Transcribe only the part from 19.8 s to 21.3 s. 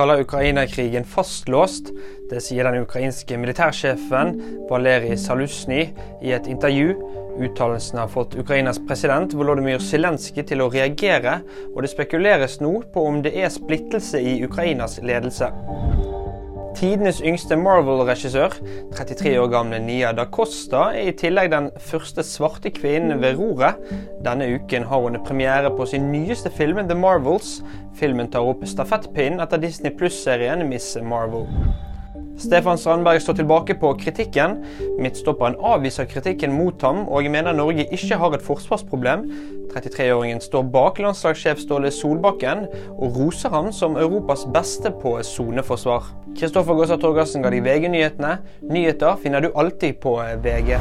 Nia da Costa, er i